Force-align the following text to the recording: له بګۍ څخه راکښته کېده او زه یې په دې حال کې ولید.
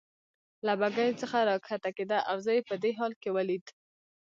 له 0.65 0.73
بګۍ 0.79 1.11
څخه 1.21 1.37
راکښته 1.49 1.89
کېده 1.97 2.19
او 2.29 2.37
زه 2.45 2.51
یې 2.57 2.61
په 2.69 2.75
دې 2.83 2.91
حال 2.97 3.13
کې 3.21 3.29
ولید. 3.37 3.65